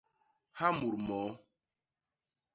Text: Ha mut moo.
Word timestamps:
Ha 0.57 0.67
mut 0.77 0.95
moo. 1.07 1.29